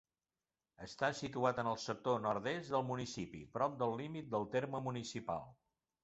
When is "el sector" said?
1.71-2.17